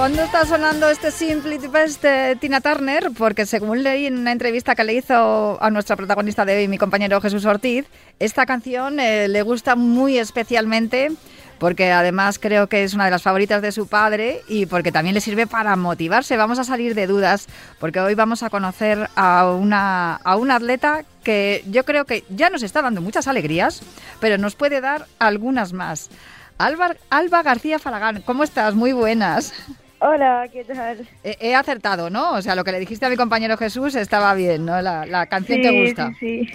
fondo 0.00 0.22
está 0.22 0.46
sonando 0.46 0.88
este 0.88 1.10
Simply 1.10 1.58
Best 1.58 2.02
de 2.02 2.34
Tina 2.36 2.62
Turner, 2.62 3.10
porque 3.18 3.44
según 3.44 3.82
leí 3.82 4.06
en 4.06 4.16
una 4.16 4.32
entrevista 4.32 4.74
que 4.74 4.82
le 4.82 4.94
hizo 4.94 5.62
a 5.62 5.68
nuestra 5.68 5.94
protagonista 5.94 6.46
de 6.46 6.56
hoy, 6.56 6.68
mi 6.68 6.78
compañero 6.78 7.20
Jesús 7.20 7.44
Ortiz, 7.44 7.84
esta 8.18 8.46
canción 8.46 8.98
eh, 8.98 9.28
le 9.28 9.42
gusta 9.42 9.76
muy 9.76 10.16
especialmente 10.16 11.12
porque 11.58 11.92
además 11.92 12.38
creo 12.38 12.66
que 12.66 12.82
es 12.82 12.94
una 12.94 13.04
de 13.04 13.10
las 13.10 13.20
favoritas 13.20 13.60
de 13.60 13.72
su 13.72 13.88
padre 13.88 14.40
y 14.48 14.64
porque 14.64 14.90
también 14.90 15.12
le 15.12 15.20
sirve 15.20 15.46
para 15.46 15.76
motivarse. 15.76 16.38
Vamos 16.38 16.58
a 16.58 16.64
salir 16.64 16.94
de 16.94 17.06
dudas 17.06 17.46
porque 17.78 18.00
hoy 18.00 18.14
vamos 18.14 18.42
a 18.42 18.48
conocer 18.48 19.10
a 19.16 19.50
una, 19.50 20.14
a 20.14 20.36
una 20.36 20.56
atleta 20.56 21.04
que 21.22 21.62
yo 21.68 21.84
creo 21.84 22.06
que 22.06 22.24
ya 22.30 22.48
nos 22.48 22.62
está 22.62 22.80
dando 22.80 23.02
muchas 23.02 23.28
alegrías, 23.28 23.82
pero 24.18 24.38
nos 24.38 24.54
puede 24.54 24.80
dar 24.80 25.04
algunas 25.18 25.74
más. 25.74 26.08
Alba, 26.56 26.94
Alba 27.10 27.42
García 27.42 27.78
Falagán, 27.78 28.22
¿cómo 28.22 28.44
estás? 28.44 28.74
Muy 28.74 28.92
buenas. 28.94 29.52
Hola, 30.00 30.48
¿qué 30.50 30.64
tal? 30.64 31.06
He, 31.22 31.54
acertado, 31.54 32.08
¿no? 32.08 32.32
O 32.32 32.42
sea, 32.42 32.54
lo 32.54 32.64
que 32.64 32.72
le 32.72 32.80
dijiste 32.80 33.04
a 33.04 33.10
mi 33.10 33.16
compañero 33.16 33.58
Jesús 33.58 33.94
estaba 33.94 34.32
bien, 34.34 34.64
¿no? 34.64 34.80
La, 34.80 35.26
canción 35.26 35.60
te 35.60 35.82
gusta. 35.82 36.12
Sí, 36.18 36.46
sí. 36.46 36.52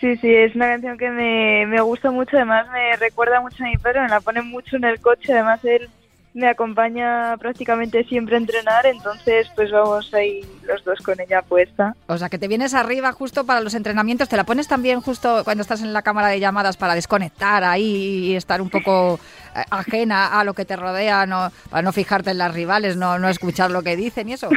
Sí, 0.00 0.16
sí, 0.18 0.34
es 0.34 0.54
una 0.54 0.68
canción 0.68 0.98
que 0.98 1.08
me, 1.08 1.66
me 1.66 1.80
gusta 1.80 2.10
mucho, 2.10 2.36
además 2.36 2.66
me 2.70 2.94
recuerda 2.96 3.40
mucho 3.40 3.64
a 3.64 3.68
mi 3.68 3.78
padre, 3.78 4.02
me 4.02 4.08
la 4.08 4.20
pone 4.20 4.42
mucho 4.42 4.76
en 4.76 4.84
el 4.84 5.00
coche, 5.00 5.32
además 5.32 5.64
él 5.64 5.88
me 6.34 6.48
acompaña 6.48 7.36
prácticamente 7.38 8.02
siempre 8.04 8.34
a 8.34 8.38
entrenar, 8.38 8.86
entonces 8.86 9.48
pues 9.54 9.70
vamos 9.70 10.12
ahí 10.12 10.40
los 10.66 10.84
dos 10.84 11.00
con 11.00 11.20
ella 11.20 11.42
puesta. 11.42 11.94
O 12.08 12.18
sea, 12.18 12.28
que 12.28 12.38
te 12.38 12.48
vienes 12.48 12.74
arriba 12.74 13.12
justo 13.12 13.46
para 13.46 13.60
los 13.60 13.74
entrenamientos, 13.74 14.28
te 14.28 14.36
la 14.36 14.44
pones 14.44 14.66
también 14.66 15.00
justo 15.00 15.42
cuando 15.44 15.62
estás 15.62 15.80
en 15.80 15.92
la 15.92 16.02
cámara 16.02 16.28
de 16.28 16.40
llamadas 16.40 16.76
para 16.76 16.96
desconectar 16.96 17.62
ahí 17.62 18.30
y 18.30 18.36
estar 18.36 18.60
un 18.60 18.68
poco 18.68 19.20
eh, 19.54 19.62
ajena 19.70 20.40
a 20.40 20.42
lo 20.42 20.54
que 20.54 20.64
te 20.64 20.74
rodea, 20.74 21.24
no, 21.24 21.52
para 21.70 21.82
no 21.82 21.92
fijarte 21.92 22.32
en 22.32 22.38
las 22.38 22.52
rivales, 22.52 22.96
no, 22.96 23.18
no 23.20 23.28
escuchar 23.28 23.70
lo 23.70 23.82
que 23.84 23.94
dicen 23.94 24.28
y 24.28 24.32
eso. 24.32 24.50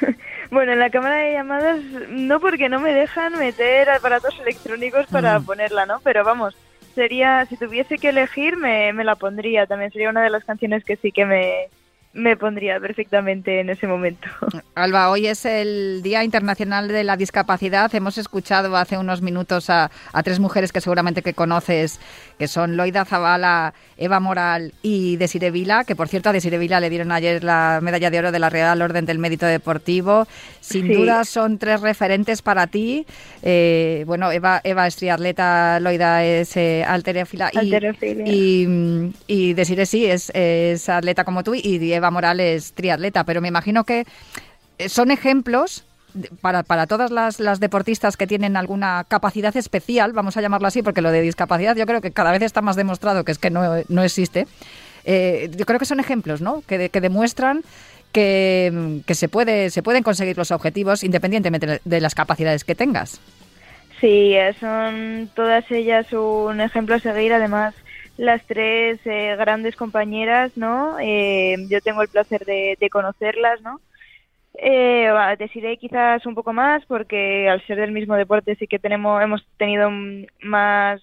bueno, 0.52 0.72
en 0.72 0.78
la 0.78 0.90
cámara 0.90 1.16
de 1.16 1.32
llamadas 1.32 1.80
no 2.10 2.38
porque 2.38 2.68
no 2.68 2.78
me 2.78 2.94
dejan 2.94 3.36
meter 3.38 3.90
aparatos 3.90 4.38
electrónicos 4.38 5.06
para 5.08 5.40
mm. 5.40 5.44
ponerla, 5.44 5.84
¿no? 5.84 5.98
Pero 6.04 6.22
vamos, 6.22 6.54
sería, 6.94 7.44
si 7.46 7.56
tuviese 7.56 7.98
que 7.98 8.10
elegir, 8.10 8.56
me, 8.56 8.92
me 8.92 9.04
la 9.04 9.16
pondría. 9.16 9.66
También 9.66 9.90
sería 9.90 10.10
una 10.10 10.22
de 10.22 10.30
las 10.30 10.44
canciones 10.44 10.84
que 10.84 10.96
sí 10.96 11.12
que 11.12 11.24
me, 11.26 11.68
me 12.14 12.36
pondría 12.36 12.78
perfectamente 12.78 13.60
en 13.60 13.70
ese 13.70 13.88
momento. 13.88 14.28
Alba, 14.76 15.10
hoy 15.10 15.26
es 15.26 15.44
el 15.44 16.00
Día 16.02 16.22
Internacional 16.22 16.86
de 16.88 17.02
la 17.02 17.16
Discapacidad. 17.16 17.92
Hemos 17.92 18.18
escuchado 18.18 18.76
hace 18.76 18.96
unos 18.96 19.20
minutos 19.20 19.68
a, 19.68 19.90
tres 20.22 20.38
mujeres 20.38 20.72
que 20.72 20.80
seguramente 20.80 21.22
que 21.22 21.34
conoces, 21.34 22.00
que 22.38 22.46
son 22.46 22.76
Loida 22.76 23.04
Zavala, 23.04 23.74
Eva 23.96 24.20
Moral 24.20 24.72
y 24.82 25.16
Desire 25.16 25.50
Vila, 25.50 25.84
que 25.84 25.96
por 25.96 26.08
cierto 26.08 26.28
a 26.28 26.32
Desire 26.32 26.58
Vila 26.58 26.80
le 26.80 26.88
dieron 26.88 27.10
ayer 27.10 27.42
la 27.42 27.80
medalla 27.82 28.10
de 28.10 28.18
oro 28.20 28.32
de 28.32 28.38
la 28.38 28.48
Real 28.48 28.80
Orden 28.80 29.06
del 29.06 29.18
Mérito 29.18 29.46
Deportivo. 29.46 30.26
Sin 30.60 30.88
duda 30.92 31.24
son 31.24 31.58
tres 31.58 31.80
referentes 31.80 32.42
para 32.42 32.68
ti. 32.68 33.06
Eh, 33.42 34.04
bueno, 34.06 34.30
Eva, 34.30 34.60
Eva 34.62 34.86
es 34.86 34.96
triatleta, 34.96 35.80
Loida 35.80 36.24
es 36.24 36.56
eh, 36.56 36.84
alterofila 36.86 37.50
y, 38.24 39.12
y, 39.26 39.52
Desire 39.54 39.86
sí 39.86 40.06
es, 40.06 40.30
es 40.34 40.88
atleta 40.88 41.24
como 41.24 41.42
tú 41.42 41.54
y 41.54 41.92
Eva 41.92 42.03
Morales 42.10 42.72
triatleta, 42.74 43.24
pero 43.24 43.40
me 43.40 43.48
imagino 43.48 43.84
que 43.84 44.06
eh, 44.78 44.88
son 44.88 45.10
ejemplos 45.10 45.84
para, 46.40 46.62
para 46.62 46.86
todas 46.86 47.10
las, 47.10 47.60
deportistas 47.60 48.16
que 48.16 48.26
tienen 48.26 48.56
alguna 48.56 49.04
capacidad 49.08 49.56
especial, 49.56 50.12
vamos 50.12 50.36
a 50.36 50.40
llamarlo 50.40 50.68
así, 50.68 50.82
porque 50.82 51.00
lo 51.00 51.10
de 51.10 51.20
discapacidad 51.20 51.76
yo 51.76 51.86
creo 51.86 52.00
que 52.00 52.12
cada 52.12 52.30
vez 52.30 52.42
está 52.42 52.62
más 52.62 52.76
demostrado 52.76 53.24
que 53.24 53.32
es 53.32 53.38
que 53.38 53.50
no, 53.50 53.62
no 53.88 54.02
existe. 54.02 54.46
Eh, 55.04 55.50
yo 55.56 55.66
creo 55.66 55.78
que 55.78 55.84
son 55.84 56.00
ejemplos, 56.00 56.40
¿no? 56.40 56.62
Que, 56.66 56.88
que 56.88 57.00
demuestran 57.00 57.62
que, 58.12 59.02
que, 59.06 59.14
se, 59.14 59.28
puede, 59.28 59.70
se 59.70 59.82
pueden 59.82 60.02
conseguir 60.02 60.38
los 60.38 60.50
objetivos 60.50 61.02
independientemente 61.02 61.80
de 61.84 62.00
las 62.00 62.14
capacidades 62.14 62.64
que 62.64 62.74
tengas. 62.74 63.20
Sí, 64.00 64.34
son 64.60 65.30
todas 65.34 65.68
ellas 65.70 66.12
un 66.12 66.60
ejemplo 66.60 66.94
a 66.94 66.98
seguir. 67.00 67.32
Además, 67.32 67.74
las 68.16 68.44
tres 68.46 69.00
eh, 69.04 69.34
grandes 69.36 69.76
compañeras, 69.76 70.52
¿no? 70.56 70.98
Eh, 71.00 71.56
yo 71.68 71.80
tengo 71.80 72.02
el 72.02 72.08
placer 72.08 72.44
de, 72.44 72.88
conocerlas, 72.90 73.60
¿no? 73.62 73.80
Eh, 74.54 75.10
deciré 75.38 75.76
quizás 75.78 76.24
un 76.26 76.34
poco 76.36 76.52
más 76.52 76.84
porque 76.86 77.48
al 77.48 77.64
ser 77.66 77.78
del 77.78 77.90
mismo 77.90 78.14
deporte 78.14 78.54
sí 78.54 78.68
que 78.68 78.78
tenemos 78.78 79.20
hemos 79.20 79.44
tenido 79.56 79.90
más 80.42 81.00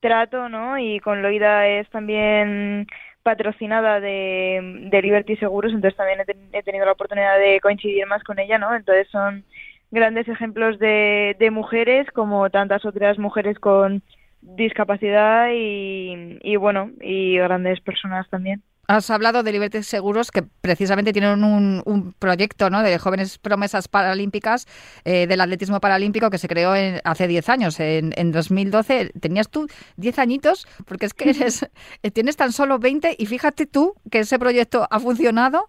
trato, 0.00 0.48
¿no? 0.48 0.78
Y 0.78 1.00
con 1.00 1.22
Loida 1.22 1.66
es 1.66 1.88
también 1.90 2.86
patrocinada 3.24 4.00
de, 4.00 4.90
Liberty 5.02 5.36
Seguros, 5.36 5.72
entonces 5.72 5.96
también 5.96 6.20
he, 6.52 6.62
tenido 6.62 6.86
la 6.86 6.92
oportunidad 6.92 7.36
de 7.38 7.60
coincidir 7.60 8.06
más 8.06 8.22
con 8.22 8.38
ella, 8.38 8.58
¿no? 8.58 8.74
Entonces 8.74 9.08
son 9.10 9.44
grandes 9.90 10.28
ejemplos 10.28 10.78
de, 10.78 11.34
de 11.38 11.50
mujeres 11.50 12.06
como 12.12 12.48
tantas 12.50 12.84
otras 12.84 13.18
mujeres 13.18 13.58
con 13.58 14.02
discapacidad 14.40 15.48
y, 15.52 16.56
bueno, 16.56 16.90
y 17.00 17.36
grandes 17.36 17.80
personas 17.80 18.28
también. 18.30 18.62
Has 18.90 19.10
hablado 19.10 19.42
de 19.42 19.52
Liberty 19.52 19.82
Seguros, 19.82 20.30
que 20.30 20.42
precisamente 20.42 21.12
tienen 21.12 21.44
un, 21.44 21.82
un 21.84 22.14
proyecto 22.14 22.70
¿no? 22.70 22.82
de 22.82 22.98
jóvenes 22.98 23.36
promesas 23.36 23.86
paralímpicas 23.86 24.66
eh, 25.04 25.26
del 25.26 25.42
atletismo 25.42 25.78
paralímpico 25.78 26.30
que 26.30 26.38
se 26.38 26.48
creó 26.48 26.72
hace 27.04 27.28
10 27.28 27.48
años, 27.50 27.80
en, 27.80 28.14
en 28.16 28.32
2012. 28.32 29.12
¿Tenías 29.20 29.50
tú 29.50 29.66
10 29.98 30.18
añitos? 30.18 30.66
Porque 30.86 31.04
es 31.04 31.12
que 31.12 31.28
eres, 31.30 31.68
eh, 32.02 32.10
tienes 32.10 32.36
tan 32.36 32.50
solo 32.50 32.78
20 32.78 33.14
y 33.18 33.26
fíjate 33.26 33.66
tú 33.66 33.94
que 34.10 34.20
ese 34.20 34.38
proyecto 34.38 34.88
ha 34.90 35.00
funcionado 35.00 35.68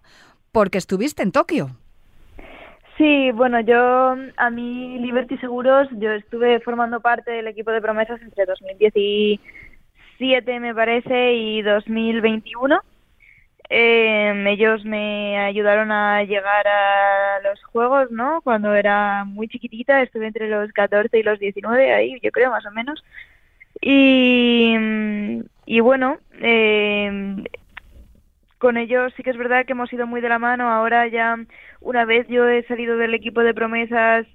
porque 0.50 0.78
estuviste 0.78 1.22
en 1.22 1.32
Tokio. 1.32 1.76
Sí, 3.00 3.30
bueno, 3.32 3.60
yo 3.60 4.14
a 4.36 4.50
mí 4.50 4.98
Liberty 4.98 5.38
Seguros, 5.38 5.88
yo 5.92 6.12
estuve 6.12 6.60
formando 6.60 7.00
parte 7.00 7.30
del 7.30 7.46
equipo 7.46 7.70
de 7.70 7.80
promesas 7.80 8.20
entre 8.20 8.44
2017 8.44 10.60
me 10.60 10.74
parece 10.74 11.32
y 11.32 11.62
2021. 11.62 12.78
Eh, 13.70 14.44
ellos 14.48 14.84
me 14.84 15.38
ayudaron 15.38 15.90
a 15.90 16.24
llegar 16.24 16.68
a 16.68 17.40
los 17.42 17.64
juegos, 17.64 18.10
¿no? 18.10 18.42
Cuando 18.42 18.74
era 18.74 19.24
muy 19.24 19.48
chiquitita, 19.48 20.02
estuve 20.02 20.26
entre 20.26 20.50
los 20.50 20.70
14 20.72 21.18
y 21.18 21.22
los 21.22 21.38
19, 21.38 21.94
ahí 21.94 22.20
yo 22.22 22.30
creo 22.30 22.50
más 22.50 22.66
o 22.66 22.70
menos. 22.70 23.02
Y, 23.80 24.74
y 25.64 25.80
bueno, 25.80 26.18
eh, 26.42 27.42
con 28.60 28.76
ellos 28.76 29.12
sí 29.16 29.22
que 29.22 29.30
es 29.30 29.38
verdad 29.38 29.64
que 29.64 29.72
hemos 29.72 29.92
ido 29.92 30.06
muy 30.06 30.20
de 30.20 30.28
la 30.28 30.38
mano. 30.38 30.70
Ahora 30.70 31.08
ya, 31.08 31.36
una 31.80 32.04
vez 32.04 32.28
yo 32.28 32.46
he 32.46 32.62
salido 32.64 32.96
del 32.96 33.14
equipo 33.14 33.40
de 33.40 33.54
promesas, 33.54 34.26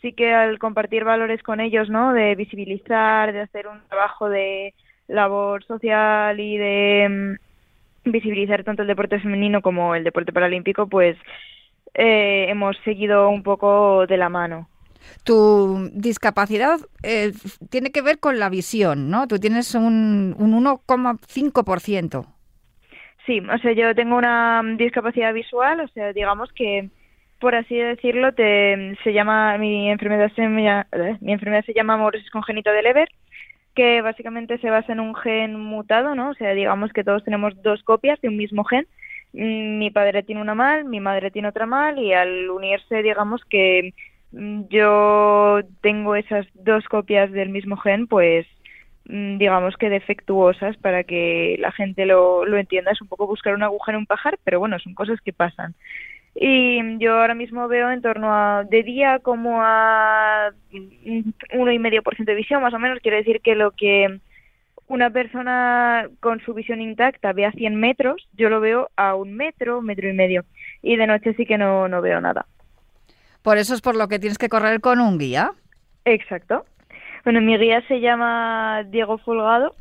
sí 0.00 0.12
que 0.12 0.32
al 0.32 0.58
compartir 0.58 1.04
valores 1.04 1.42
con 1.42 1.60
ellos, 1.60 1.90
¿no? 1.90 2.12
De 2.12 2.36
visibilizar, 2.36 3.32
de 3.32 3.40
hacer 3.40 3.66
un 3.66 3.80
trabajo 3.88 4.28
de 4.28 4.74
labor 5.08 5.64
social 5.64 6.38
y 6.38 6.56
de 6.56 7.36
mm, 8.04 8.10
visibilizar 8.12 8.62
tanto 8.62 8.82
el 8.82 8.88
deporte 8.88 9.18
femenino 9.18 9.60
como 9.60 9.96
el 9.96 10.04
deporte 10.04 10.32
paralímpico, 10.32 10.86
pues 10.86 11.16
eh, 11.94 12.46
hemos 12.48 12.76
seguido 12.84 13.28
un 13.28 13.42
poco 13.42 14.06
de 14.06 14.16
la 14.18 14.28
mano. 14.28 14.68
Tu 15.24 15.90
discapacidad 15.94 16.78
eh, 17.02 17.32
tiene 17.70 17.90
que 17.90 18.02
ver 18.02 18.20
con 18.20 18.38
la 18.38 18.50
visión, 18.50 19.10
¿no? 19.10 19.26
Tú 19.26 19.40
tienes 19.40 19.74
un, 19.74 20.36
un 20.38 20.64
1,5%. 20.64 22.37
Sí, 23.28 23.40
o 23.40 23.58
sea, 23.58 23.72
yo 23.74 23.94
tengo 23.94 24.16
una 24.16 24.62
discapacidad 24.78 25.34
visual, 25.34 25.80
o 25.80 25.88
sea, 25.88 26.14
digamos 26.14 26.50
que, 26.54 26.88
por 27.40 27.54
así 27.54 27.76
decirlo, 27.76 28.32
te, 28.32 28.96
se 29.04 29.12
llama, 29.12 29.58
mi 29.58 29.90
enfermedad 29.90 30.32
se, 30.34 30.44
eh, 30.44 31.18
mi 31.20 31.32
enfermedad 31.34 31.62
se 31.66 31.74
llama 31.74 31.94
amorosis 31.94 32.30
congénita 32.30 32.72
de 32.72 32.82
Leber, 32.82 33.10
que 33.74 34.00
básicamente 34.00 34.56
se 34.58 34.70
basa 34.70 34.92
en 34.94 35.00
un 35.00 35.14
gen 35.14 35.60
mutado, 35.60 36.14
¿no? 36.14 36.30
O 36.30 36.34
sea, 36.34 36.54
digamos 36.54 36.90
que 36.94 37.04
todos 37.04 37.22
tenemos 37.22 37.52
dos 37.62 37.82
copias 37.82 38.18
de 38.22 38.28
un 38.28 38.38
mismo 38.38 38.64
gen. 38.64 38.86
Mm, 39.34 39.78
mi 39.78 39.90
padre 39.90 40.22
tiene 40.22 40.40
una 40.40 40.54
mal, 40.54 40.86
mi 40.86 41.00
madre 41.00 41.30
tiene 41.30 41.48
otra 41.48 41.66
mal, 41.66 41.98
y 41.98 42.14
al 42.14 42.48
unirse, 42.50 43.02
digamos 43.02 43.44
que 43.50 43.92
mm, 44.32 44.62
yo 44.70 45.60
tengo 45.82 46.16
esas 46.16 46.46
dos 46.54 46.86
copias 46.88 47.30
del 47.32 47.50
mismo 47.50 47.76
gen, 47.76 48.06
pues 48.06 48.46
Mm, 48.48 48.57
digamos 49.08 49.76
que 49.76 49.88
defectuosas 49.88 50.76
para 50.76 51.02
que 51.02 51.56
la 51.58 51.72
gente 51.72 52.04
lo, 52.04 52.44
lo 52.44 52.58
entienda. 52.58 52.92
Es 52.92 53.00
un 53.00 53.08
poco 53.08 53.26
buscar 53.26 53.54
una 53.54 53.66
aguja 53.66 53.92
en 53.92 53.98
un 53.98 54.06
pajar, 54.06 54.38
pero 54.44 54.60
bueno, 54.60 54.78
son 54.78 54.94
cosas 54.94 55.20
que 55.22 55.32
pasan. 55.32 55.74
Y 56.34 56.98
yo 56.98 57.18
ahora 57.18 57.34
mismo 57.34 57.66
veo 57.66 57.90
en 57.90 58.02
torno 58.02 58.32
a, 58.32 58.64
de 58.64 58.82
día 58.82 59.18
como 59.18 59.60
a 59.60 60.52
uno 61.54 61.72
y 61.72 61.78
medio 61.78 62.02
por 62.02 62.14
ciento 62.14 62.30
de 62.30 62.36
visión, 62.36 62.62
más 62.62 62.74
o 62.74 62.78
menos. 62.78 63.00
Quiere 63.00 63.16
decir 63.18 63.40
que 63.40 63.54
lo 63.54 63.72
que 63.72 64.20
una 64.86 65.10
persona 65.10 66.08
con 66.20 66.40
su 66.40 66.54
visión 66.54 66.80
intacta 66.80 67.32
ve 67.32 67.46
a 67.46 67.52
100 67.52 67.74
metros, 67.74 68.28
yo 68.34 68.50
lo 68.50 68.60
veo 68.60 68.90
a 68.96 69.14
un 69.14 69.34
metro, 69.34 69.82
metro 69.82 70.08
y 70.08 70.12
medio. 70.12 70.44
Y 70.82 70.96
de 70.96 71.06
noche 71.06 71.34
sí 71.34 71.44
que 71.44 71.58
no, 71.58 71.88
no 71.88 72.00
veo 72.02 72.20
nada. 72.20 72.46
Por 73.42 73.58
eso 73.58 73.74
es 73.74 73.80
por 73.80 73.96
lo 73.96 74.08
que 74.08 74.18
tienes 74.18 74.38
que 74.38 74.48
correr 74.48 74.80
con 74.80 75.00
un 75.00 75.18
guía. 75.18 75.52
Exacto. 76.04 76.64
Bueno, 77.24 77.40
mi 77.40 77.56
guía 77.56 77.82
se 77.88 78.00
llama 78.00 78.84
Diego 78.86 79.18
Folgado. 79.18 79.74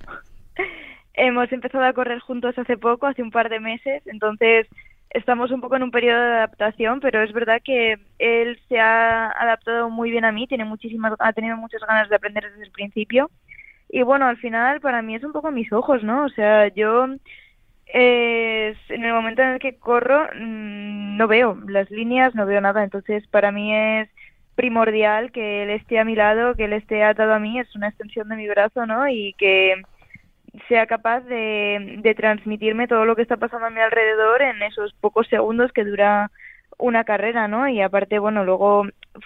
Hemos 1.13 1.51
empezado 1.51 1.83
a 1.83 1.93
correr 1.93 2.19
juntos 2.19 2.57
hace 2.57 2.77
poco, 2.77 3.07
hace 3.07 3.21
un 3.21 3.31
par 3.31 3.49
de 3.49 3.59
meses, 3.59 4.05
entonces 4.05 4.67
estamos 5.09 5.51
un 5.51 5.61
poco 5.61 5.75
en 5.75 5.83
un 5.83 5.91
periodo 5.91 6.19
de 6.19 6.33
adaptación, 6.33 6.99
pero 6.99 7.23
es 7.23 7.33
verdad 7.33 7.61
que 7.63 7.97
él 8.19 8.59
se 8.67 8.79
ha 8.79 9.27
adaptado 9.29 9.89
muy 9.89 10.11
bien 10.11 10.25
a 10.25 10.31
mí, 10.31 10.47
tiene 10.47 10.65
muchísimas, 10.65 11.13
ha 11.19 11.33
tenido 11.33 11.57
muchas 11.57 11.81
ganas 11.81 12.09
de 12.09 12.15
aprender 12.15 12.49
desde 12.51 12.63
el 12.63 12.71
principio. 12.71 13.29
Y 13.89 14.03
bueno, 14.03 14.27
al 14.27 14.37
final 14.37 14.81
para 14.81 15.01
mí 15.01 15.15
es 15.15 15.23
un 15.23 15.31
poco 15.31 15.51
mis 15.51 15.71
ojos, 15.71 16.03
¿no? 16.03 16.25
O 16.25 16.29
sea, 16.29 16.67
yo 16.67 17.07
eh, 17.87 18.75
en 18.89 19.05
el 19.05 19.13
momento 19.13 19.41
en 19.41 19.49
el 19.49 19.59
que 19.59 19.77
corro 19.77 20.27
mm, 20.35 21.17
no 21.17 21.27
veo 21.27 21.57
las 21.67 21.89
líneas, 21.89 22.35
no 22.35 22.45
veo 22.45 22.61
nada, 22.61 22.83
entonces 22.83 23.25
para 23.27 23.51
mí 23.51 23.73
es 23.73 24.09
primordial 24.57 25.31
que 25.31 25.63
él 25.63 25.69
esté 25.69 25.99
a 25.99 26.03
mi 26.03 26.15
lado, 26.15 26.55
que 26.55 26.65
él 26.65 26.73
esté 26.73 27.03
atado 27.03 27.33
a 27.33 27.39
mí, 27.39 27.59
es 27.59 27.73
una 27.75 27.87
extensión 27.87 28.27
de 28.27 28.35
mi 28.35 28.49
brazo, 28.49 28.85
¿no? 28.85 29.07
Y 29.07 29.33
que 29.37 29.81
sea 30.67 30.87
capaz 30.87 31.21
de, 31.21 31.99
de 31.99 32.15
transmitirme 32.15 32.87
todo 32.87 33.05
lo 33.05 33.15
que 33.15 33.21
está 33.21 33.37
pasando 33.37 33.67
a 33.67 33.69
mi 33.69 33.79
alrededor 33.79 34.41
en 34.41 34.61
esos 34.63 34.93
pocos 34.95 35.27
segundos 35.27 35.71
que 35.71 35.85
dura 35.85 36.31
una 36.79 37.03
carrera, 37.03 37.47
¿no? 37.47 37.67
Y 37.69 37.81
aparte, 37.81 38.19
bueno, 38.19 38.43
luego 38.43 38.85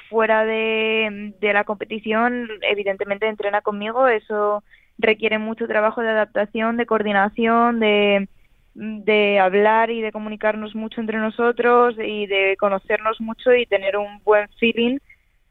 fuera 0.10 0.46
de, 0.46 1.34
la 1.42 1.64
competición, 1.64 2.48
evidentemente 2.62 3.28
entrena 3.28 3.62
conmigo, 3.62 4.08
eso 4.08 4.64
requiere 4.98 5.38
mucho 5.38 5.68
trabajo 5.68 6.02
de 6.02 6.10
adaptación, 6.10 6.78
de 6.78 6.86
coordinación, 6.86 7.80
de 7.80 9.40
hablar 9.40 9.92
y 9.92 10.02
de 10.02 10.12
comunicarnos 10.12 10.76
mucho 10.76 11.02
entre 11.02 11.18
nosotros 11.18 11.96
y 11.98 12.28
de 12.28 12.56
conocernos 12.60 13.20
mucho 13.20 13.54
y 13.54 13.66
tener 13.66 13.98
un 13.98 14.22
buen 14.24 14.48
feeling 14.60 15.00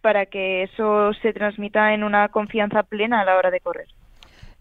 para 0.00 0.26
que 0.26 0.64
eso 0.64 1.12
se 1.22 1.32
transmita 1.32 1.94
en 1.94 2.04
una 2.04 2.28
confianza 2.28 2.82
plena 2.82 3.20
a 3.20 3.24
la 3.24 3.36
hora 3.36 3.50
de 3.50 3.60
correr 3.60 3.86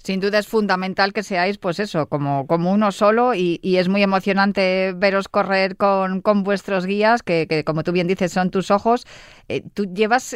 sin 0.03 0.19
duda 0.19 0.39
es 0.39 0.47
fundamental 0.47 1.13
que 1.13 1.23
seáis, 1.23 1.57
pues 1.57 1.79
eso, 1.79 2.07
como, 2.07 2.47
como 2.47 2.71
uno 2.71 2.91
solo 2.91 3.33
y, 3.35 3.59
es 3.63 3.89
muy 3.89 4.01
emocionante 4.01 4.93
veros 4.95 5.27
correr 5.27 5.75
con, 5.75 6.21
con 6.21 6.43
vuestros 6.43 6.85
guías, 6.85 7.21
que, 7.21 7.47
que, 7.47 7.63
como 7.63 7.83
tú 7.83 7.91
bien 7.91 8.07
dices 8.07 8.31
son 8.31 8.49
tus 8.49 8.71
ojos. 8.71 9.05
Eh, 9.49 9.61
tú 9.73 9.85
llevas 9.93 10.35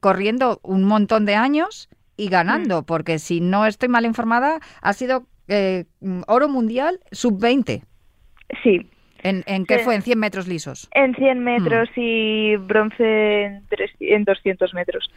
corriendo 0.00 0.60
un 0.62 0.84
montón 0.84 1.24
de 1.24 1.34
años 1.34 1.88
y 2.16 2.28
ganando, 2.28 2.82
mm. 2.82 2.84
porque 2.84 3.18
si 3.18 3.40
no 3.40 3.66
estoy 3.66 3.88
mal 3.88 4.04
informada, 4.04 4.58
ha 4.82 4.92
sido 4.92 5.26
eh, 5.48 5.84
oro 6.26 6.48
mundial 6.48 7.00
sub-20. 7.12 7.84
Sí. 8.62 8.90
¿En, 9.26 9.42
en 9.46 9.66
qué 9.66 9.78
fue? 9.78 9.94
¿En 9.94 10.02
100 10.02 10.18
metros 10.18 10.46
lisos? 10.46 10.88
En 10.92 11.14
100 11.14 11.40
metros 11.42 11.88
mm. 11.96 12.00
y 12.00 12.56
bronce 12.56 13.44
en, 13.44 13.62
en 14.00 14.24
200 14.24 14.74
metros. 14.74 15.10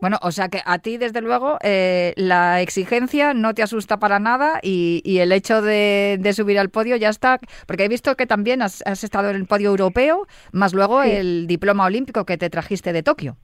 Bueno, 0.00 0.18
o 0.20 0.32
sea 0.32 0.48
que 0.48 0.60
a 0.66 0.78
ti, 0.80 0.98
desde 0.98 1.22
luego, 1.22 1.56
eh, 1.62 2.12
la 2.16 2.60
exigencia 2.60 3.32
no 3.32 3.54
te 3.54 3.62
asusta 3.62 3.98
para 3.98 4.18
nada 4.18 4.60
y, 4.62 5.00
el 5.18 5.32
hecho 5.32 5.62
de, 5.62 6.20
subir 6.34 6.58
al 6.58 6.68
podio 6.68 6.96
ya 6.96 7.08
está, 7.08 7.38
porque 7.66 7.84
he 7.84 7.88
visto 7.88 8.14
que 8.14 8.26
también 8.26 8.60
has, 8.60 8.82
estado 9.02 9.30
en 9.30 9.36
el 9.36 9.46
podio 9.46 9.70
europeo, 9.70 10.26
más 10.52 10.74
luego 10.74 11.02
el 11.02 11.46
diploma 11.46 11.86
olímpico 11.86 12.26
que 12.26 12.36
te 12.36 12.50
trajiste 12.50 12.92
de 12.92 13.02
Tokio. 13.02 13.36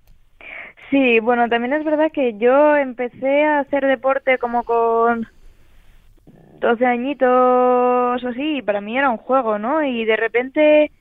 Sí, 0.90 1.20
bueno, 1.20 1.48
también 1.48 1.72
es 1.72 1.84
verdad 1.84 2.12
que 2.12 2.37
yo 2.37 2.76
empecé 2.76 3.44
a 3.44 3.60
hacer 3.60 3.87
deporte 3.87 4.37
como 4.37 4.64
con 4.64 5.26
12 6.60 6.86
añitos 6.86 7.28
o 8.24 8.28
así, 8.28 8.58
y 8.58 8.62
para 8.62 8.80
mí 8.80 8.96
era 8.96 9.10
un 9.10 9.16
juego, 9.16 9.58
¿no? 9.58 9.82
Y 9.82 10.04
de 10.04 10.16
repente, 10.16 10.92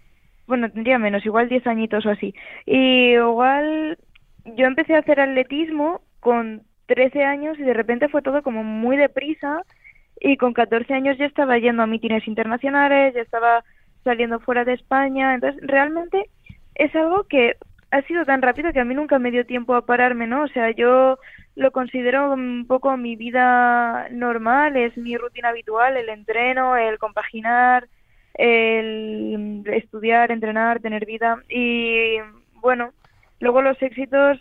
bueno, 0.48 0.70
tendría 0.72 0.98
menos, 0.98 1.26
igual 1.26 1.50
10 1.50 1.68
añitos 1.68 2.06
o 2.06 2.10
así. 2.10 2.34
Y 2.66 3.14
igual 3.14 3.98
yo 4.46 4.66
empecé 4.66 4.96
a 4.96 5.00
hacer 5.00 5.20
atletismo 5.20 6.02
con 6.20 6.64
13 6.88 7.24
años 7.24 7.60
y 7.60 7.64
de 7.64 7.74
repente 7.74 8.10
fue 8.10 8.22
todo 8.22 8.42
como 8.42 8.64
muy 8.64 8.98
deprisa 8.98 9.62
y 10.20 10.38
con 10.38 10.54
14 10.54 10.94
años 10.94 11.18
ya 11.18 11.26
estaba 11.26 11.58
yendo 11.58 11.84
a 11.84 11.88
mítines 11.88 12.28
internacionales, 12.28 13.14
ya 13.14 13.22
estaba 13.22 13.64
saliendo 14.04 14.40
fuera 14.40 14.66
de 14.66 14.74
España, 14.74 15.34
entonces 15.34 15.62
realmente 15.66 16.30
es 16.76 16.96
algo 16.96 17.26
que 17.26 17.56
ha 17.92 18.02
sido 18.04 18.26
tan 18.26 18.42
rápido 18.42 18.72
que 18.72 18.80
a 18.80 18.86
mí 18.86 18.94
nunca 18.96 19.20
me 19.20 19.32
dio 19.32 19.46
tiempo 19.46 19.76
a 19.76 19.86
pararme, 19.86 20.28
¿no? 20.28 20.44
O 20.44 20.48
sea, 20.48 20.72
yo 20.72 21.18
lo 21.60 21.72
considero 21.72 22.34
un 22.34 22.66
poco 22.68 22.98
mi 22.98 23.16
vida 23.16 24.08
normal, 24.12 24.78
es 24.78 24.98
mi 24.98 25.18
rutina 25.18 25.50
habitual, 25.50 25.98
el 25.98 26.10
entreno, 26.10 26.78
el 26.78 26.98
compaginar, 26.98 27.88
el 28.34 29.64
estudiar, 29.68 30.32
entrenar, 30.32 30.80
tener 30.80 31.06
vida. 31.06 31.44
Y 31.50 32.18
bueno, 32.56 32.94
Luego 33.40 33.62
los 33.62 33.82
éxitos 33.82 34.38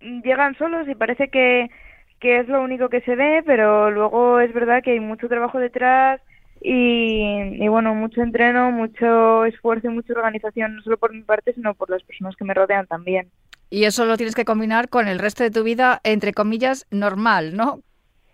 llegan 0.00 0.56
solos 0.56 0.88
y 0.88 0.94
parece 0.94 1.28
que, 1.28 1.70
que 2.18 2.40
es 2.40 2.48
lo 2.48 2.62
único 2.62 2.88
que 2.88 3.02
se 3.02 3.14
ve, 3.14 3.42
pero 3.44 3.90
luego 3.90 4.40
es 4.40 4.52
verdad 4.52 4.82
que 4.82 4.92
hay 4.92 5.00
mucho 5.00 5.28
trabajo 5.28 5.58
detrás 5.58 6.20
y, 6.64 7.66
bueno, 7.68 7.94
mucho 7.94 8.22
entreno, 8.22 8.70
mucho 8.70 9.44
esfuerzo 9.44 9.88
y 9.88 9.94
mucha 9.94 10.12
organización, 10.12 10.76
no 10.76 10.82
solo 10.82 10.96
por 10.96 11.12
mi 11.12 11.22
parte, 11.22 11.52
sino 11.54 11.74
por 11.74 11.90
las 11.90 12.02
personas 12.02 12.36
que 12.36 12.44
me 12.44 12.54
rodean 12.54 12.86
también. 12.86 13.28
Y 13.70 13.84
eso 13.84 14.04
lo 14.04 14.16
tienes 14.16 14.34
que 14.34 14.44
combinar 14.44 14.88
con 14.88 15.08
el 15.08 15.18
resto 15.18 15.42
de 15.42 15.50
tu 15.50 15.64
vida, 15.64 16.00
entre 16.04 16.32
comillas, 16.32 16.86
normal, 16.90 17.56
¿no? 17.56 17.80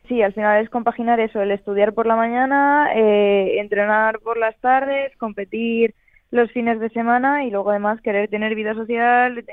Sí, 0.08 0.22
al 0.22 0.32
final 0.32 0.62
es 0.62 0.70
compaginar 0.70 1.20
eso, 1.20 1.40
el 1.40 1.50
estudiar 1.50 1.92
por 1.92 2.06
la 2.06 2.16
mañana, 2.16 2.90
eh, 2.94 3.60
entrenar 3.60 4.18
por 4.20 4.38
las 4.38 4.58
tardes, 4.60 5.14
competir, 5.18 5.94
los 6.30 6.50
fines 6.52 6.78
de 6.80 6.90
semana 6.90 7.44
y 7.44 7.50
luego 7.50 7.70
además 7.70 8.00
querer 8.00 8.28
tener 8.28 8.54
vida 8.54 8.74
social, 8.74 9.44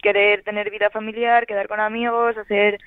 querer 0.00 0.42
tener 0.42 0.70
vida 0.70 0.90
familiar, 0.90 1.46
quedar 1.46 1.68
con 1.68 1.80
amigos, 1.80 2.36
hacer 2.36 2.78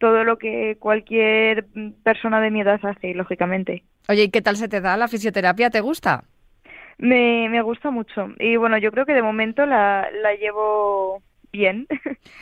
todo 0.00 0.24
lo 0.24 0.38
que 0.38 0.76
cualquier 0.80 1.66
persona 2.02 2.40
de 2.40 2.50
mi 2.50 2.62
edad 2.62 2.80
hace, 2.82 3.14
lógicamente. 3.14 3.84
Oye, 4.08 4.24
¿y 4.24 4.30
qué 4.30 4.42
tal 4.42 4.56
se 4.56 4.68
te 4.68 4.80
da 4.80 4.96
la 4.96 5.06
fisioterapia? 5.08 5.70
¿Te 5.70 5.80
gusta? 5.80 6.24
Me, 6.98 7.48
me 7.48 7.62
gusta 7.62 7.90
mucho. 7.90 8.28
Y 8.38 8.56
bueno, 8.56 8.76
yo 8.78 8.90
creo 8.92 9.06
que 9.06 9.14
de 9.14 9.22
momento 9.22 9.64
la, 9.66 10.08
la 10.22 10.34
llevo 10.34 11.22
bien. 11.52 11.86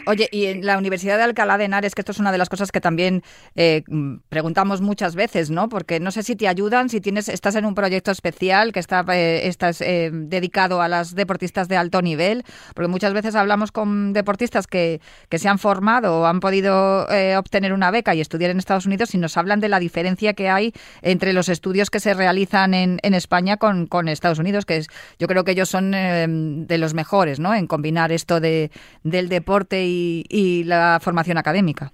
Oye, 0.06 0.28
y 0.32 0.46
en 0.46 0.64
la 0.64 0.78
Universidad 0.78 1.16
de 1.18 1.24
Alcalá 1.24 1.58
de 1.58 1.64
Henares, 1.64 1.94
que 1.94 2.02
esto 2.02 2.12
es 2.12 2.18
una 2.18 2.32
de 2.32 2.38
las 2.38 2.48
cosas 2.48 2.72
que 2.72 2.80
también 2.80 3.22
eh, 3.56 3.82
preguntamos 4.28 4.80
muchas 4.80 5.14
veces, 5.14 5.50
¿no? 5.50 5.68
Porque 5.68 6.00
no 6.00 6.10
sé 6.10 6.22
si 6.22 6.36
te 6.36 6.48
ayudan, 6.48 6.88
si 6.88 7.00
tienes, 7.00 7.28
estás 7.28 7.54
en 7.56 7.64
un 7.64 7.74
proyecto 7.74 8.10
especial 8.10 8.72
que 8.72 8.80
está 8.80 9.04
eh, 9.08 9.46
estás 9.48 9.80
eh, 9.80 10.10
dedicado 10.12 10.82
a 10.82 10.88
las 10.88 11.14
deportistas 11.14 11.68
de 11.68 11.76
alto 11.76 12.02
nivel, 12.02 12.44
porque 12.74 12.88
muchas 12.88 13.12
veces 13.12 13.34
hablamos 13.34 13.72
con 13.72 14.12
deportistas 14.12 14.66
que, 14.66 15.00
que 15.28 15.38
se 15.38 15.48
han 15.48 15.58
formado 15.58 16.20
o 16.20 16.26
han 16.26 16.40
podido 16.40 17.06
obtener 17.38 17.72
una 17.72 17.90
beca 17.90 18.14
y 18.14 18.20
estudiar 18.20 18.50
en 18.50 18.58
Estados 18.58 18.86
Unidos 18.86 19.14
y 19.14 19.18
nos 19.18 19.36
hablan 19.36 19.60
de 19.60 19.68
la 19.68 19.78
diferencia 19.78 20.34
que 20.34 20.48
hay 20.48 20.72
entre 21.02 21.32
los 21.32 21.48
estudios 21.48 21.90
que 21.90 22.00
se 22.00 22.14
realizan 22.14 22.74
en, 22.74 22.98
en 23.02 23.14
España 23.14 23.56
con, 23.56 23.86
con 23.86 24.08
Estados 24.08 24.38
Unidos, 24.38 24.66
que 24.66 24.76
es, 24.76 24.88
yo 25.18 25.26
creo 25.26 25.44
que 25.44 25.52
ellos 25.52 25.68
son 25.68 25.90
de 25.90 26.78
los 26.78 26.94
mejores, 26.94 27.40
¿no? 27.40 27.54
En 27.54 27.66
combinar 27.66 28.12
esto 28.12 28.40
de 28.40 28.70
del 29.02 29.28
deporte 29.28 29.84
y, 29.86 30.64
la 30.64 30.98
formación 31.00 31.38
académica? 31.38 31.92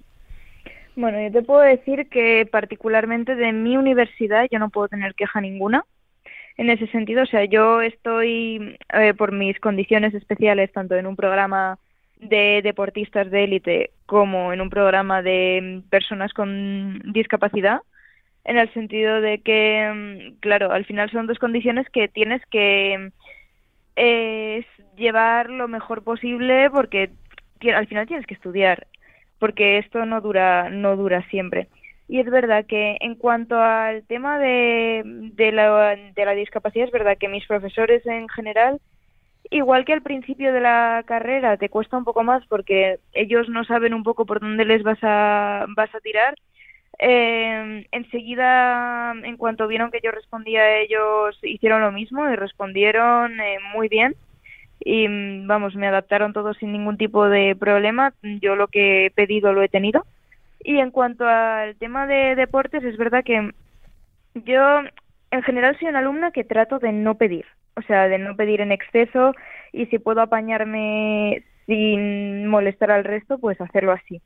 Bueno, 0.97 1.21
yo 1.21 1.33
te 1.33 1.43
puedo 1.43 1.61
decir 1.61 2.09
que 2.09 2.47
particularmente 2.51 3.35
de 3.35 3.53
mi 3.53 3.77
universidad 3.77 4.47
yo 4.51 4.59
no 4.59 4.71
puedo 4.71 4.89
tener 4.89 5.15
queja 5.15 5.41
ninguna 5.41 5.85
en 6.57 6.71
ese 6.71 6.87
sentido. 6.89 7.23
O 7.23 7.27
sea, 7.27 7.45
yo 7.45 7.81
estoy, 7.81 8.79
eh, 8.93 9.15
por 9.15 9.33
mis 9.33 9.59
condiciones 9.61 10.15
especiales, 10.15 10.73
tanto 10.73 10.95
en 10.95 11.07
un 11.07 11.17
programa 11.17 11.79
de 12.21 12.61
deportistas 12.63 13.31
de 13.31 13.45
élite 13.45 13.91
como 14.07 14.53
en 14.53 14.61
un 14.61 14.71
programa 14.71 15.23
de 15.23 15.83
personas 15.91 16.33
con 16.33 17.01
discapacidad, 17.13 17.81
en 18.45 18.59
el 18.59 18.73
sentido 18.73 19.21
de 19.21 19.41
que, 19.41 19.91
mm, 19.93 20.41
claro, 20.41 20.71
al 20.71 20.85
final 20.85 21.11
son 21.11 21.27
dos 21.27 21.39
condiciones 21.39 21.89
que 21.91 22.09
tienes 22.09 22.43
que 22.51 23.11
es 23.97 24.67
llevar 24.97 25.51
lo 25.51 25.69
mejor 25.69 26.03
posible 26.03 26.71
porque 26.71 27.11
al 27.75 27.87
final 27.87 28.07
tienes 28.07 28.27
que 28.27 28.35
estudiar 28.35 28.87
porque 29.39 29.79
esto 29.79 30.05
no 30.07 30.21
dura 30.21 30.71
no 30.71 30.97
dura 30.97 31.27
siempre. 31.29 31.69
Y 32.07 32.21
es 32.21 32.31
verdad 32.31 32.67
que 32.67 32.99
en 33.01 33.15
cuanto 33.15 33.61
al 33.61 34.07
tema 34.07 34.39
de, 34.39 35.03
de, 35.05 35.53
la, 35.53 35.97
de 35.97 36.25
la 36.25 36.33
discapacidad 36.33 36.87
es 36.87 36.93
verdad 36.93 37.17
que 37.19 37.29
mis 37.29 37.47
profesores 37.47 38.05
en 38.07 38.29
general 38.29 38.81
igual 39.51 39.85
que 39.85 39.93
al 39.93 40.03
principio 40.03 40.53
de 40.53 40.61
la 40.61 41.03
carrera 41.07 41.57
te 41.57 41.69
cuesta 41.69 41.97
un 41.97 42.05
poco 42.05 42.23
más 42.23 42.45
porque 42.47 43.01
ellos 43.13 43.49
no 43.49 43.65
saben 43.65 43.95
un 43.95 44.03
poco 44.03 44.27
por 44.27 44.41
dónde 44.41 44.65
les 44.65 44.83
vas 44.83 44.99
a 45.03 45.67
vas 45.77 45.95
a 45.95 46.01
tirar 46.01 46.35
eh, 46.99 47.87
enseguida, 47.91 49.13
en 49.13 49.37
cuanto 49.37 49.67
vieron 49.67 49.91
que 49.91 50.01
yo 50.03 50.11
respondía 50.11 50.79
ellos, 50.79 51.39
hicieron 51.43 51.81
lo 51.81 51.93
mismo 51.93 52.29
y 52.29 52.37
respondieron 52.37 53.41
eh, 53.41 53.59
muy 53.75 53.89
bien. 53.89 54.15
Y 54.81 55.07
vamos, 55.47 55.75
me 55.77 55.87
adaptaron 55.87 56.33
todos 56.33 56.57
sin 56.59 56.73
ningún 56.73 56.97
tipo 56.99 57.29
de 57.29 57.57
problema. 57.57 58.13
Yo 58.23 58.55
lo 58.57 58.69
que 58.69 59.07
he 59.07 59.11
pedido 59.11 59.53
lo 59.53 59.63
he 59.63 59.69
tenido. 59.69 60.05
Y 60.63 60.79
en 60.79 60.91
cuanto 60.91 61.27
al 61.27 61.77
tema 61.77 62.07
de 62.07 62.35
deportes, 62.35 62.85
es 62.85 62.97
verdad 62.97 63.25
que 63.25 63.53
yo 64.35 64.81
en 65.31 65.43
general 65.43 65.79
soy 65.79 65.89
una 65.89 66.01
alumna 66.01 66.33
que 66.33 66.45
trato 66.45 66.79
de 66.79 66.93
no 66.93 67.17
pedir. 67.17 67.47
O 67.77 67.83
sea, 67.83 68.09
de 68.09 68.19
no 68.19 68.37
pedir 68.37 68.61
en 68.61 68.73
exceso 68.73 69.35
y 69.73 69.87
si 69.87 69.99
puedo 69.99 70.21
apañarme 70.21 71.43
sin 71.67 72.47
molestar 72.47 72.91
al 72.91 73.05
resto, 73.05 73.39
pues 73.39 73.61
hacerlo 73.61 73.93
así 73.93 74.21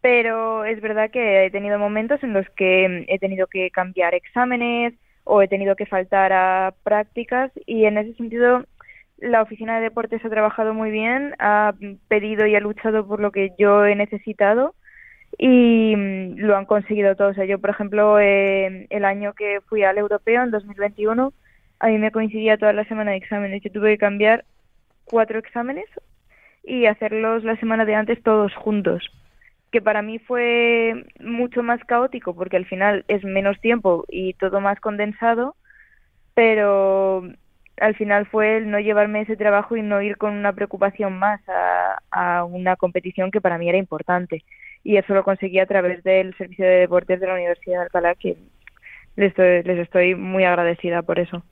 pero 0.00 0.64
es 0.64 0.80
verdad 0.80 1.10
que 1.10 1.46
he 1.46 1.50
tenido 1.50 1.78
momentos 1.78 2.22
en 2.22 2.32
los 2.32 2.48
que 2.50 3.04
he 3.08 3.18
tenido 3.18 3.46
que 3.46 3.70
cambiar 3.70 4.14
exámenes 4.14 4.94
o 5.24 5.42
he 5.42 5.48
tenido 5.48 5.76
que 5.76 5.86
faltar 5.86 6.32
a 6.32 6.74
prácticas 6.82 7.52
y 7.66 7.84
en 7.84 7.98
ese 7.98 8.14
sentido 8.14 8.64
la 9.18 9.42
oficina 9.42 9.76
de 9.76 9.82
deportes 9.82 10.24
ha 10.24 10.30
trabajado 10.30 10.72
muy 10.72 10.90
bien, 10.90 11.34
ha 11.38 11.74
pedido 12.08 12.46
y 12.46 12.54
ha 12.56 12.60
luchado 12.60 13.06
por 13.06 13.20
lo 13.20 13.30
que 13.30 13.52
yo 13.58 13.84
he 13.84 13.94
necesitado 13.94 14.74
y 15.38 15.94
mm, 15.94 16.38
lo 16.38 16.56
han 16.56 16.64
conseguido 16.64 17.14
todos. 17.16 17.32
O 17.32 17.34
sea, 17.34 17.44
yo, 17.44 17.58
por 17.58 17.70
ejemplo, 17.70 18.18
eh, 18.18 18.86
el 18.88 19.04
año 19.04 19.34
que 19.34 19.60
fui 19.68 19.84
al 19.84 19.98
europeo, 19.98 20.42
en 20.42 20.50
2021, 20.50 21.34
a 21.80 21.86
mí 21.88 21.98
me 21.98 22.10
coincidía 22.10 22.56
toda 22.56 22.72
la 22.72 22.84
semana 22.84 23.10
de 23.10 23.18
exámenes. 23.18 23.62
Yo 23.62 23.70
tuve 23.70 23.90
que 23.92 23.98
cambiar 23.98 24.44
cuatro 25.04 25.38
exámenes 25.38 25.86
y 26.64 26.86
hacerlos 26.86 27.44
la 27.44 27.56
semana 27.56 27.84
de 27.84 27.94
antes 27.94 28.22
todos 28.22 28.54
juntos 28.54 29.10
que 29.70 29.80
para 29.80 30.02
mí 30.02 30.18
fue 30.18 31.04
mucho 31.20 31.62
más 31.62 31.82
caótico 31.84 32.34
porque 32.34 32.56
al 32.56 32.66
final 32.66 33.04
es 33.08 33.24
menos 33.24 33.60
tiempo 33.60 34.04
y 34.08 34.34
todo 34.34 34.60
más 34.60 34.80
condensado, 34.80 35.54
pero 36.34 37.22
al 37.80 37.94
final 37.96 38.26
fue 38.26 38.58
el 38.58 38.70
no 38.70 38.78
llevarme 38.78 39.22
ese 39.22 39.36
trabajo 39.36 39.76
y 39.76 39.82
no 39.82 40.02
ir 40.02 40.16
con 40.16 40.34
una 40.34 40.52
preocupación 40.52 41.18
más 41.18 41.40
a, 41.48 42.44
una 42.44 42.76
competición 42.76 43.30
que 43.30 43.40
para 43.40 43.58
mí 43.58 43.68
era 43.68 43.78
importante. 43.78 44.44
Y 44.82 44.96
eso 44.96 45.14
lo 45.14 45.24
conseguí 45.24 45.58
a 45.58 45.66
través 45.66 46.02
del 46.02 46.34
servicio 46.36 46.64
de 46.64 46.80
deportes 46.80 47.20
de 47.20 47.26
la 47.26 47.34
Universidad 47.34 47.78
de 47.78 47.82
Alcalá, 47.84 48.14
que 48.14 48.36
les 49.16 49.36
les 49.38 49.78
estoy 49.78 50.14
muy 50.14 50.44
agradecida 50.44 51.02
por 51.02 51.18
eso. 51.18 51.42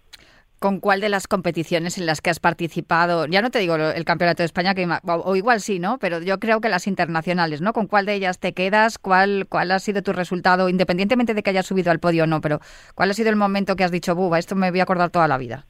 ¿Con 0.58 0.80
cuál 0.80 1.00
de 1.00 1.08
las 1.08 1.28
competiciones 1.28 1.98
en 1.98 2.06
las 2.06 2.20
que 2.20 2.30
has 2.30 2.40
participado? 2.40 3.26
Ya 3.26 3.42
no 3.42 3.50
te 3.50 3.60
digo 3.60 3.76
el 3.76 4.04
Campeonato 4.04 4.42
de 4.42 4.46
España, 4.46 4.74
que, 4.74 4.88
o, 5.04 5.36
igual 5.36 5.60
sí, 5.60 5.78
¿no? 5.78 5.98
Pero 5.98 6.20
yo 6.20 6.40
creo 6.40 6.60
que 6.60 6.68
las 6.68 6.88
internacionales, 6.88 7.60
¿no? 7.60 7.72
¿Con 7.72 7.86
cuál 7.86 8.06
de 8.06 8.14
ellas 8.14 8.40
te 8.40 8.52
quedas? 8.54 8.98
¿Cuál, 8.98 9.46
cuál 9.48 9.70
ha 9.70 9.78
sido 9.78 10.02
tu 10.02 10.12
resultado, 10.12 10.68
independientemente 10.68 11.34
de 11.34 11.42
que 11.44 11.50
hayas 11.50 11.66
subido 11.66 11.92
al 11.92 12.00
podio 12.00 12.24
o 12.24 12.26
no? 12.26 12.40
Pero 12.40 12.58
¿cuál 12.96 13.10
ha 13.10 13.14
sido 13.14 13.30
el 13.30 13.36
momento 13.36 13.76
que 13.76 13.84
has 13.84 13.92
dicho, 13.92 14.16
buba, 14.16 14.38
esto 14.38 14.56
me 14.56 14.70
voy 14.70 14.80
a 14.80 14.82
acordar 14.82 15.10
toda 15.10 15.28
la 15.28 15.38
vida? 15.38 15.64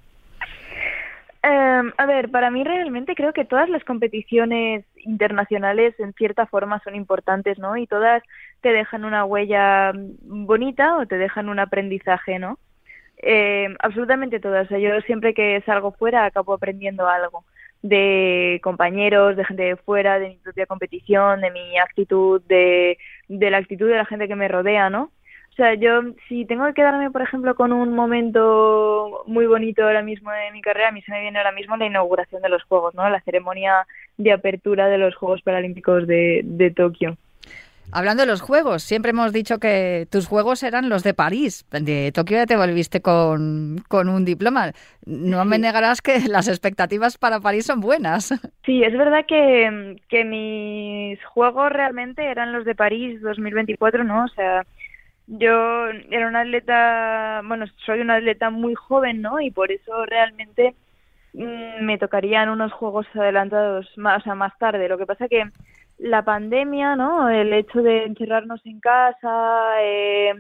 Em, 1.42 1.92
a 1.96 2.06
ver, 2.06 2.30
para 2.30 2.50
mí 2.50 2.64
realmente 2.64 3.14
creo 3.14 3.32
que 3.32 3.44
todas 3.44 3.68
las 3.68 3.84
competiciones 3.84 4.84
internacionales 5.04 5.94
en 5.98 6.12
cierta 6.14 6.46
forma 6.46 6.80
son 6.82 6.94
importantes, 6.94 7.58
¿no? 7.58 7.76
Y 7.76 7.86
todas 7.86 8.22
te 8.60 8.70
dejan 8.70 9.04
una 9.04 9.24
huella 9.24 9.92
bonita 9.94 10.96
o 10.96 11.06
te 11.06 11.16
dejan 11.16 11.48
un 11.48 11.58
aprendizaje, 11.60 12.38
¿no? 12.38 12.58
Eh, 13.20 13.68
absolutamente 13.80 14.40
todas. 14.40 14.66
O 14.66 14.68
sea, 14.68 14.78
yo 14.78 15.00
siempre 15.02 15.34
que 15.34 15.62
salgo 15.66 15.92
fuera 15.92 16.24
acabo 16.24 16.54
aprendiendo 16.54 17.08
algo 17.08 17.44
de 17.82 18.60
compañeros, 18.62 19.36
de 19.36 19.44
gente 19.44 19.62
de 19.62 19.76
fuera, 19.76 20.18
de 20.18 20.30
mi 20.30 20.36
propia 20.36 20.66
competición, 20.66 21.40
de 21.40 21.50
mi 21.50 21.78
actitud, 21.78 22.42
de, 22.48 22.98
de 23.28 23.50
la 23.50 23.58
actitud 23.58 23.88
de 23.88 23.96
la 23.96 24.04
gente 24.04 24.28
que 24.28 24.36
me 24.36 24.48
rodea, 24.48 24.90
¿no? 24.90 25.12
O 25.52 25.54
sea, 25.56 25.74
yo 25.74 26.02
si 26.28 26.44
tengo 26.44 26.66
que 26.66 26.74
quedarme, 26.74 27.10
por 27.10 27.22
ejemplo, 27.22 27.56
con 27.56 27.72
un 27.72 27.92
momento 27.92 29.24
muy 29.26 29.46
bonito 29.46 29.82
ahora 29.82 30.02
mismo 30.02 30.30
de 30.30 30.52
mi 30.52 30.62
carrera, 30.62 30.90
a 30.90 30.92
mí 30.92 31.02
se 31.02 31.10
me 31.10 31.20
viene 31.20 31.38
ahora 31.38 31.50
mismo 31.52 31.76
la 31.76 31.86
inauguración 31.86 32.42
de 32.42 32.48
los 32.48 32.62
Juegos, 32.64 32.94
¿no? 32.94 33.08
La 33.10 33.20
ceremonia 33.22 33.86
de 34.16 34.32
apertura 34.32 34.86
de 34.88 34.98
los 34.98 35.16
Juegos 35.16 35.42
Paralímpicos 35.42 36.06
de, 36.06 36.42
de 36.44 36.70
Tokio. 36.70 37.16
Hablando 37.90 38.22
de 38.22 38.26
los 38.26 38.42
juegos, 38.42 38.82
siempre 38.82 39.10
hemos 39.10 39.32
dicho 39.32 39.58
que 39.58 40.06
tus 40.10 40.26
juegos 40.26 40.62
eran 40.62 40.90
los 40.90 41.02
de 41.02 41.14
París. 41.14 41.66
De 41.70 42.12
Tokio 42.12 42.36
ya 42.36 42.46
te 42.46 42.56
volviste 42.56 43.00
con, 43.00 43.82
un 43.90 44.24
diploma. 44.26 44.72
No 45.06 45.44
me 45.46 45.58
negarás 45.58 46.02
que 46.02 46.20
las 46.28 46.48
expectativas 46.48 47.16
para 47.16 47.40
París 47.40 47.66
son 47.66 47.80
buenas. 47.80 48.34
Sí, 48.64 48.82
es 48.82 48.92
verdad 48.92 49.24
que, 49.26 49.96
que 50.10 50.24
mis 50.26 51.24
juegos 51.24 51.72
realmente 51.72 52.22
eran 52.22 52.52
los 52.52 52.66
de 52.66 52.74
París 52.74 53.18
2024, 53.22 54.04
¿no? 54.04 54.24
O 54.24 54.28
sea, 54.28 54.66
yo 55.26 55.86
era 56.10 56.28
una 56.28 56.40
atleta, 56.40 57.40
bueno, 57.44 57.64
soy 57.86 58.00
una 58.00 58.16
atleta 58.16 58.50
muy 58.50 58.74
joven, 58.74 59.22
¿no? 59.22 59.40
Y 59.40 59.50
por 59.50 59.72
eso 59.72 60.04
realmente 60.04 60.74
mm, 61.32 61.82
me 61.82 61.96
tocarían 61.96 62.50
unos 62.50 62.72
juegos 62.72 63.06
adelantados 63.14 63.86
más, 63.96 64.20
o 64.20 64.24
sea, 64.24 64.34
más 64.34 64.56
tarde. 64.58 64.86
Lo 64.86 64.98
que 64.98 65.06
pasa 65.06 65.28
que 65.28 65.44
la 65.98 66.24
pandemia, 66.24 66.96
¿no? 66.96 67.28
El 67.28 67.52
hecho 67.52 67.82
de 67.82 68.04
encerrarnos 68.04 68.64
en 68.64 68.80
casa, 68.80 69.82
eh, 69.82 70.32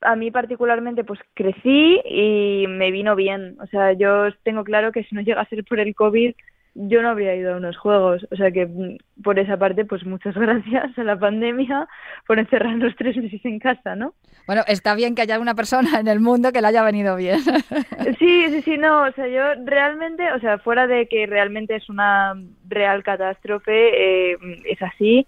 a 0.00 0.16
mí 0.16 0.30
particularmente 0.30 1.04
pues 1.04 1.20
crecí 1.34 2.00
y 2.04 2.66
me 2.68 2.90
vino 2.90 3.14
bien. 3.16 3.56
O 3.60 3.66
sea, 3.66 3.92
yo 3.92 4.28
tengo 4.42 4.64
claro 4.64 4.92
que 4.92 5.04
si 5.04 5.14
no 5.14 5.20
llega 5.20 5.40
a 5.40 5.48
ser 5.48 5.64
por 5.64 5.80
el 5.80 5.94
COVID, 5.94 6.34
yo 6.74 7.02
no 7.02 7.10
habría 7.10 7.34
ido 7.34 7.54
a 7.54 7.56
unos 7.56 7.76
juegos. 7.76 8.26
O 8.30 8.36
sea 8.36 8.50
que 8.50 8.66
mm, 8.66 9.22
por 9.22 9.38
esa 9.38 9.56
parte, 9.56 9.84
pues 9.84 10.04
muchas 10.04 10.34
gracias 10.36 10.96
a 10.98 11.04
la 11.04 11.18
pandemia 11.18 11.88
por 12.26 12.38
encerrarnos 12.38 12.94
tres 12.96 13.16
meses 13.16 13.44
en 13.44 13.58
casa, 13.58 13.94
¿no? 13.94 14.14
Bueno, 14.46 14.62
está 14.66 14.94
bien 14.94 15.14
que 15.14 15.22
haya 15.22 15.38
una 15.38 15.54
persona 15.54 16.00
en 16.00 16.08
el 16.08 16.20
mundo 16.20 16.52
que 16.52 16.60
le 16.60 16.68
haya 16.68 16.82
venido 16.82 17.16
bien. 17.16 17.40
Sí, 18.18 18.46
sí, 18.50 18.62
sí, 18.62 18.78
no. 18.78 19.02
O 19.02 19.12
sea, 19.12 19.26
yo 19.26 19.42
realmente, 19.64 20.32
o 20.32 20.38
sea, 20.40 20.58
fuera 20.58 20.86
de 20.86 21.06
que 21.06 21.26
realmente 21.26 21.74
es 21.74 21.88
una 21.88 22.34
real 22.68 23.02
catástrofe, 23.02 24.32
eh, 24.32 24.38
es 24.64 24.80
así. 24.82 25.26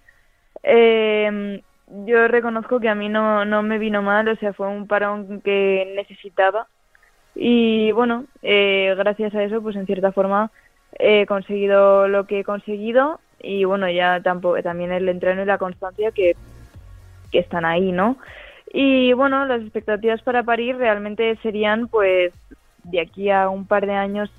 Eh, 0.63 1.61
yo 1.87 2.27
reconozco 2.27 2.79
que 2.79 2.89
a 2.89 2.95
mí 2.95 3.09
no, 3.09 3.45
no 3.45 3.63
me 3.63 3.77
vino 3.77 4.01
mal, 4.01 4.27
o 4.27 4.35
sea, 4.37 4.53
fue 4.53 4.67
un 4.67 4.87
parón 4.87 5.41
que 5.41 5.93
necesitaba. 5.95 6.67
Y 7.35 7.91
bueno, 7.91 8.25
eh, 8.41 8.93
gracias 8.97 9.35
a 9.35 9.43
eso, 9.43 9.61
pues 9.61 9.75
en 9.75 9.85
cierta 9.85 10.11
forma 10.11 10.51
he 10.99 11.25
conseguido 11.25 12.07
lo 12.07 12.25
que 12.25 12.39
he 12.39 12.43
conseguido 12.43 13.19
y 13.39 13.63
bueno, 13.63 13.89
ya 13.89 14.21
tampoco, 14.21 14.61
también 14.63 14.91
el 14.91 15.07
entreno 15.09 15.43
y 15.43 15.45
la 15.45 15.57
constancia 15.57 16.11
que, 16.11 16.35
que 17.31 17.39
están 17.39 17.65
ahí, 17.65 17.91
¿no? 17.91 18.17
Y 18.73 19.13
bueno, 19.13 19.45
las 19.45 19.61
expectativas 19.61 20.21
para 20.21 20.43
París 20.43 20.75
realmente 20.77 21.37
serían 21.41 21.87
pues 21.87 22.33
de 22.83 23.01
aquí 23.01 23.29
a 23.29 23.49
un 23.49 23.65
par 23.65 23.85
de 23.85 23.93
años 23.93 24.29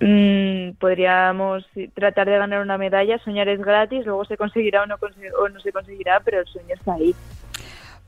mmm, 0.00 0.72
podríamos 0.78 1.66
tratar 1.94 2.28
de 2.28 2.38
ganar 2.38 2.62
una 2.62 2.78
medalla, 2.78 3.18
soñar 3.18 3.48
es 3.48 3.60
gratis, 3.60 4.04
luego 4.04 4.24
se 4.24 4.36
conseguirá 4.36 4.82
o 4.82 4.86
no, 4.86 4.96
o 5.40 5.48
no 5.48 5.60
se 5.60 5.72
conseguirá, 5.72 6.20
pero 6.24 6.40
el 6.40 6.46
sueño 6.46 6.74
está 6.74 6.94
ahí. 6.94 7.14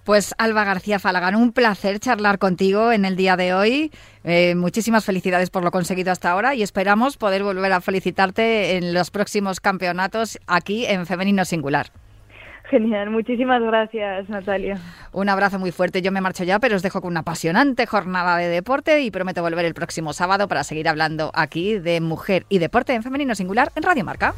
Pues 0.09 0.35
Alba 0.39 0.65
García 0.65 0.99
Falagán, 0.99 1.37
un 1.37 1.53
placer 1.53 1.99
charlar 2.01 2.39
contigo 2.39 2.93
en 2.93 3.05
el 3.05 3.15
día 3.15 3.37
de 3.37 3.53
hoy. 3.53 3.93
Eh, 4.25 4.55
muchísimas 4.55 5.05
felicidades 5.05 5.51
por 5.51 5.63
lo 5.63 5.71
conseguido 5.71 6.11
hasta 6.11 6.31
ahora 6.31 6.55
y 6.55 6.63
esperamos 6.63 7.19
poder 7.19 7.43
volver 7.43 7.71
a 7.75 7.83
felicitarte 7.83 8.79
en 8.79 8.95
los 8.95 9.11
próximos 9.11 9.61
campeonatos 9.61 10.39
aquí 10.47 10.87
en 10.87 11.05
Femenino 11.05 11.45
Singular. 11.45 11.89
Genial, 12.71 13.11
muchísimas 13.11 13.61
gracias 13.61 14.31
Natalia. 14.31 14.79
Un 15.13 15.29
abrazo 15.29 15.59
muy 15.59 15.73
fuerte, 15.73 16.01
yo 16.01 16.11
me 16.11 16.23
marcho 16.23 16.43
ya, 16.43 16.59
pero 16.59 16.77
os 16.77 16.83
dejo 16.83 17.03
con 17.03 17.11
una 17.11 17.21
apasionante 17.21 17.85
jornada 17.85 18.39
de 18.39 18.49
deporte 18.49 19.03
y 19.03 19.11
prometo 19.11 19.43
volver 19.43 19.67
el 19.67 19.75
próximo 19.75 20.15
sábado 20.15 20.49
para 20.49 20.65
seguir 20.65 20.89
hablando 20.89 21.33
aquí 21.35 21.79
de 21.79 22.01
mujer 22.01 22.47
y 22.49 22.61
deporte 22.61 22.95
en 22.95 23.03
Femenino 23.03 23.35
Singular 23.35 23.73
en 23.77 23.83
Radio 23.83 24.07
Marca. 24.07 24.33